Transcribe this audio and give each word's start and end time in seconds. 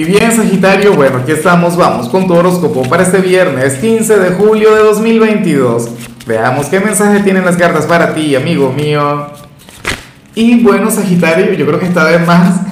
Y 0.00 0.04
bien, 0.04 0.32
Sagitario, 0.32 0.94
bueno, 0.94 1.18
aquí 1.18 1.32
estamos, 1.32 1.76
vamos 1.76 2.08
con 2.08 2.26
tu 2.26 2.32
horóscopo 2.32 2.88
para 2.88 3.02
este 3.02 3.18
viernes 3.18 3.74
15 3.74 4.18
de 4.18 4.30
julio 4.30 4.74
de 4.74 4.80
2022. 4.80 5.90
Veamos 6.26 6.68
qué 6.68 6.80
mensaje 6.80 7.20
tienen 7.22 7.44
las 7.44 7.58
cartas 7.58 7.84
para 7.84 8.14
ti, 8.14 8.34
amigo 8.34 8.72
mío. 8.72 9.26
Y 10.34 10.62
bueno, 10.62 10.90
Sagitario, 10.90 11.52
yo 11.52 11.66
creo 11.66 11.78
que 11.78 11.84
esta 11.84 12.04
vez 12.04 12.26
más 12.26 12.62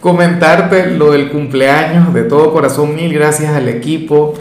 comentarte 0.00 0.92
lo 0.92 1.12
del 1.12 1.30
cumpleaños 1.30 2.14
de 2.14 2.22
todo 2.22 2.50
corazón, 2.50 2.96
mil 2.96 3.12
gracias 3.12 3.54
al 3.54 3.68
equipo. 3.68 4.32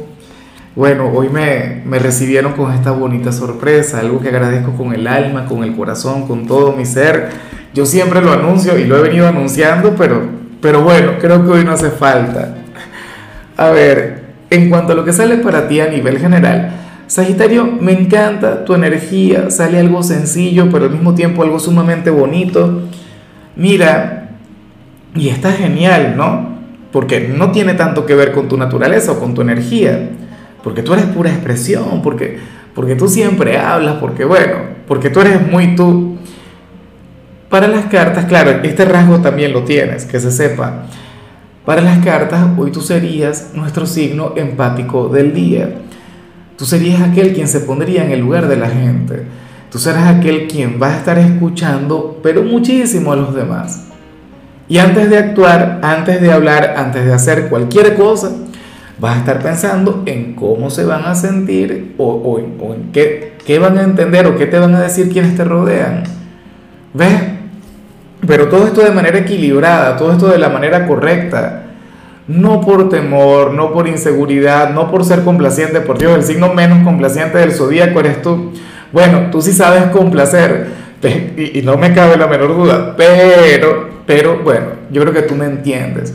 Bueno, 0.77 1.11
hoy 1.13 1.27
me, 1.27 1.81
me 1.85 1.99
recibieron 1.99 2.53
con 2.53 2.71
esta 2.71 2.91
bonita 2.91 3.33
sorpresa, 3.33 3.99
algo 3.99 4.21
que 4.21 4.29
agradezco 4.29 4.71
con 4.77 4.93
el 4.93 5.07
alma, 5.07 5.45
con 5.45 5.61
el 5.65 5.75
corazón, 5.75 6.25
con 6.25 6.47
todo 6.47 6.71
mi 6.71 6.85
ser. 6.85 7.31
Yo 7.73 7.85
siempre 7.85 8.21
lo 8.21 8.31
anuncio 8.31 8.79
y 8.79 8.85
lo 8.85 8.97
he 8.97 9.01
venido 9.01 9.27
anunciando, 9.27 9.95
pero 9.97 10.42
pero 10.63 10.81
bueno, 10.81 11.19
creo 11.19 11.43
que 11.43 11.51
hoy 11.51 11.65
no 11.65 11.73
hace 11.73 11.91
falta. 11.91 12.55
A 13.57 13.69
ver, 13.69 14.23
en 14.49 14.69
cuanto 14.69 14.93
a 14.93 14.95
lo 14.95 15.03
que 15.03 15.11
sale 15.11 15.35
para 15.35 15.67
ti 15.67 15.81
a 15.81 15.87
nivel 15.87 16.17
general, 16.17 16.71
Sagitario, 17.05 17.65
me 17.65 17.91
encanta 17.91 18.63
tu 18.63 18.73
energía, 18.73 19.51
sale 19.51 19.77
algo 19.77 20.01
sencillo, 20.03 20.69
pero 20.71 20.85
al 20.85 20.91
mismo 20.91 21.13
tiempo 21.13 21.43
algo 21.43 21.59
sumamente 21.59 22.09
bonito. 22.09 22.83
Mira, 23.57 24.29
y 25.13 25.27
está 25.27 25.51
genial, 25.51 26.15
¿no? 26.15 26.57
Porque 26.93 27.19
no 27.27 27.51
tiene 27.51 27.73
tanto 27.73 28.05
que 28.05 28.15
ver 28.15 28.31
con 28.31 28.47
tu 28.47 28.57
naturaleza 28.57 29.11
o 29.11 29.19
con 29.19 29.33
tu 29.35 29.41
energía, 29.41 30.11
porque 30.63 30.81
tú 30.81 30.93
eres 30.93 31.05
pura 31.07 31.29
expresión, 31.29 32.01
porque, 32.01 32.39
porque 32.73 32.95
tú 32.95 33.09
siempre 33.09 33.57
hablas, 33.57 33.95
porque 33.95 34.23
bueno, 34.23 34.55
porque 34.87 35.09
tú 35.09 35.19
eres 35.19 35.45
muy 35.45 35.75
tú. 35.75 36.17
Para 37.53 37.67
las 37.67 37.85
cartas, 37.85 38.25
claro, 38.25 38.49
este 38.63 38.83
rasgo 38.83 39.19
también 39.19 39.53
lo 39.53 39.63
tienes, 39.63 40.05
que 40.05 40.19
se 40.19 40.31
sepa. 40.31 40.85
Para 41.63 41.81
las 41.81 42.03
cartas, 42.03 42.47
hoy 42.57 42.71
tú 42.71 42.81
serías 42.81 43.51
nuestro 43.53 43.85
signo 43.85 44.33
empático 44.35 45.07
del 45.07 45.35
día. 45.35 45.69
Tú 46.57 46.65
serías 46.65 47.03
aquel 47.03 47.31
quien 47.35 47.47
se 47.47 47.59
pondría 47.59 48.05
en 48.05 48.11
el 48.11 48.21
lugar 48.21 48.47
de 48.47 48.57
la 48.57 48.71
gente. 48.71 49.25
Tú 49.71 49.77
serás 49.77 50.07
aquel 50.07 50.47
quien 50.47 50.79
va 50.81 50.95
a 50.95 50.97
estar 50.97 51.19
escuchando, 51.19 52.19
pero 52.23 52.41
muchísimo 52.41 53.13
a 53.13 53.17
los 53.17 53.35
demás. 53.35 53.83
Y 54.67 54.79
antes 54.79 55.11
de 55.11 55.19
actuar, 55.19 55.79
antes 55.83 56.21
de 56.21 56.31
hablar, 56.31 56.73
antes 56.75 57.05
de 57.05 57.13
hacer 57.13 57.49
cualquier 57.49 57.93
cosa, 57.93 58.31
vas 58.97 59.17
a 59.17 59.19
estar 59.19 59.43
pensando 59.43 60.01
en 60.07 60.33
cómo 60.33 60.71
se 60.71 60.85
van 60.85 61.05
a 61.05 61.13
sentir 61.13 61.93
o, 61.99 62.13
o, 62.13 62.31
o 62.65 62.73
en 62.73 62.91
qué, 62.91 63.33
qué 63.45 63.59
van 63.59 63.77
a 63.77 63.83
entender 63.83 64.25
o 64.25 64.35
qué 64.37 64.47
te 64.47 64.57
van 64.57 64.73
a 64.73 64.81
decir 64.81 65.11
quienes 65.11 65.35
te 65.37 65.43
rodean. 65.43 66.01
¿Ves? 66.95 67.32
Pero 68.25 68.47
todo 68.47 68.67
esto 68.67 68.81
de 68.81 68.91
manera 68.91 69.19
equilibrada, 69.19 69.97
todo 69.97 70.11
esto 70.11 70.27
de 70.27 70.37
la 70.37 70.49
manera 70.49 70.87
correcta. 70.87 71.63
No 72.27 72.61
por 72.61 72.87
temor, 72.87 73.53
no 73.53 73.73
por 73.73 73.87
inseguridad, 73.87 74.73
no 74.73 74.89
por 74.89 75.03
ser 75.03 75.23
complaciente, 75.23 75.81
por 75.81 75.97
Dios, 75.97 76.15
el 76.15 76.23
signo 76.23 76.53
menos 76.53 76.83
complaciente 76.83 77.37
del 77.37 77.51
zodíaco 77.51 77.99
eres 77.99 78.21
tú. 78.21 78.53
Bueno, 78.93 79.29
tú 79.29 79.41
sí 79.41 79.51
sabes 79.51 79.85
complacer, 79.87 80.67
y, 81.35 81.61
no 81.63 81.77
me 81.77 81.93
cabe 81.93 82.15
la 82.15 82.27
menor 82.27 82.55
duda, 82.55 82.95
pero, 82.95 83.89
pero 84.05 84.39
bueno, 84.41 84.67
yo 84.89 85.01
creo 85.01 85.13
que 85.13 85.23
tú 85.23 85.35
me 85.35 85.45
entiendes. 85.45 86.13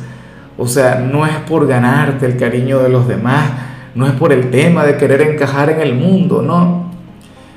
O 0.57 0.67
sea, 0.67 0.95
no 0.95 1.27
es 1.27 1.35
por 1.47 1.67
ganarte 1.67 2.25
el 2.25 2.37
cariño 2.37 2.79
de 2.79 2.89
los 2.89 3.07
demás, 3.07 3.51
no 3.95 4.07
es 4.07 4.13
por 4.13 4.33
el 4.33 4.51
tema 4.51 4.85
de 4.85 4.97
querer 4.97 5.21
encajar 5.23 5.71
en 5.71 5.81
el 5.81 5.95
mundo, 5.95 6.41
no. 6.41 6.91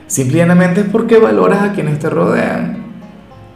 Simplemente 0.08 0.82
es 0.82 0.88
porque 0.92 1.20
valoras 1.20 1.62
a 1.62 1.74
quienes 1.74 2.00
te 2.00 2.10
rodean. 2.10 2.81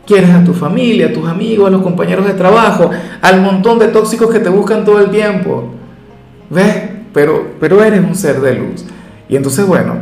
Quieres 0.06 0.30
a 0.30 0.44
tu 0.44 0.53
familia, 0.53 1.08
a 1.08 1.14
tus 1.14 1.28
amigos, 1.28 1.67
a 1.67 1.72
los 1.72 1.81
compañeros 1.81 2.25
de 2.28 2.34
trabajo, 2.34 2.92
al 3.22 3.42
montón 3.42 3.80
de 3.80 3.88
tóxicos 3.88 4.30
que 4.31 4.39
te 4.39 4.50
buscan 4.50 4.86
todo 4.86 5.00
el 5.00 5.09
tiempo. 5.09 5.73
¿Ves? 6.50 6.89
Pero, 7.14 7.53
pero 7.59 7.84
eres 7.84 8.02
un 8.02 8.16
ser 8.16 8.39
de 8.42 8.56
luz. 8.56 8.86
Y 9.28 9.36
entonces, 9.36 9.66
bueno, 9.66 9.95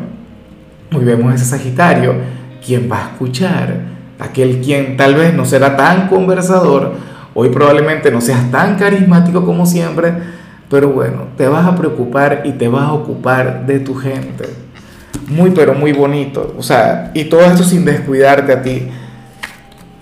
hoy 0.94 1.06
vemos 1.06 1.34
ese 1.34 1.46
Sagitario, 1.46 2.16
quien 2.66 2.90
va 2.92 2.98
a 2.98 3.10
escuchar, 3.12 3.78
aquel 4.20 4.62
quien 4.62 4.98
tal 4.98 5.16
vez 5.16 5.34
no 5.34 5.46
será 5.46 5.78
tan 5.78 6.08
conversador, 6.08 6.94
hoy 7.34 7.50
probablemente 7.50 8.12
no 8.12 8.20
seas 8.20 8.52
tan 8.52 8.76
carismático 8.76 9.46
como 9.46 9.66
siempre, 9.66 10.14
pero 10.70 10.90
bueno, 10.90 11.28
te 11.38 11.48
vas 11.48 11.66
a 11.66 11.76
preocupar 11.76 12.42
y 12.46 12.54
te 12.54 12.68
vas 12.68 12.84
a 12.84 12.94
ocupar 12.94 13.66
de 13.66 13.80
tu 13.80 13.96
gente. 13.96 14.46
Muy, 15.28 15.52
pero 15.52 15.74
muy 15.74 15.94
bonito. 15.94 16.56
O 16.58 16.64
sea, 16.64 17.12
y 17.14 17.26
todo 17.26 17.42
esto 17.42 17.64
sin 17.64 17.86
descuidarte 17.86 18.52
a 18.52 18.62
ti 18.62 18.90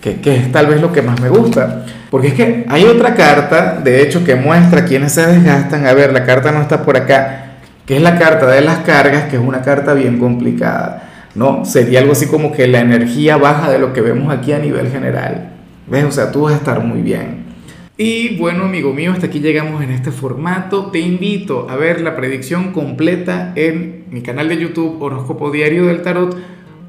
que, 0.01 0.19
es 0.35 0.51
tal 0.51 0.67
vez 0.67 0.81
lo 0.81 0.91
que 0.91 1.01
más 1.01 1.19
me 1.21 1.29
gusta. 1.29 1.85
Porque 2.09 2.27
es 2.27 2.33
que 2.33 2.65
hay 2.67 2.83
otra 2.83 3.15
carta, 3.15 3.79
de 3.81 4.01
hecho, 4.01 4.23
que 4.25 4.35
muestra 4.35 4.83
quiénes 4.85 5.13
se 5.13 5.25
desgastan. 5.25 5.87
A 5.87 5.93
ver, 5.93 6.11
la 6.11 6.25
carta 6.25 6.51
no 6.51 6.61
está 6.61 6.83
por 6.83 6.97
acá, 6.97 7.59
que 7.85 7.95
es 7.95 8.01
la 8.01 8.17
carta 8.19 8.47
de 8.47 8.61
las 8.61 8.79
cargas, 8.79 9.25
que 9.25 9.37
es 9.37 9.41
una 9.41 9.61
carta 9.61 9.93
bien 9.93 10.19
complicada. 10.19 11.07
¿no? 11.35 11.65
Sería 11.65 11.99
algo 11.99 12.11
así 12.11 12.27
como 12.27 12.51
que 12.51 12.67
la 12.67 12.79
energía 12.79 13.37
baja 13.37 13.71
de 13.71 13.79
lo 13.79 13.93
que 13.93 14.01
vemos 14.01 14.33
aquí 14.33 14.51
a 14.51 14.59
nivel 14.59 14.89
general. 14.89 15.51
¿Ves? 15.87 16.05
O 16.05 16.11
sea, 16.11 16.31
tú 16.31 16.43
vas 16.43 16.53
a 16.53 16.57
estar 16.57 16.83
muy 16.83 17.01
bien. 17.01 17.51
Y 17.97 18.37
bueno, 18.37 18.63
amigo 18.65 18.93
mío, 18.93 19.11
hasta 19.11 19.27
aquí 19.27 19.39
llegamos 19.39 19.83
en 19.83 19.91
este 19.91 20.11
formato. 20.11 20.87
Te 20.87 20.99
invito 20.99 21.67
a 21.69 21.75
ver 21.75 22.01
la 22.01 22.15
predicción 22.15 22.71
completa 22.71 23.53
en 23.55 24.05
mi 24.09 24.21
canal 24.21 24.49
de 24.49 24.57
YouTube 24.57 25.01
Horóscopo 25.01 25.51
Diario 25.51 25.85
del 25.85 26.01
Tarot 26.01 26.35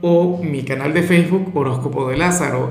o 0.01 0.41
mi 0.43 0.62
canal 0.62 0.95
de 0.95 1.03
Facebook 1.03 1.51
Horóscopo 1.55 2.09
de 2.09 2.17
Lázaro. 2.17 2.71